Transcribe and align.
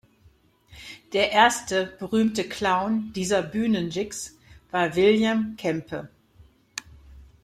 Der 1.13 1.31
erste 1.31 1.85
berühmte 1.85 2.49
Clown 2.49 3.13
dieser 3.13 3.43
Bühnen-"Jiggs" 3.43 4.35
war 4.71 4.95
William 4.95 5.55
Kempe. 5.57 6.09